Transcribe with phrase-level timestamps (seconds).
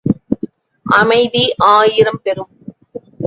[0.85, 1.55] அமைதி
[1.57, 2.51] ஆயிரம் பெறும்.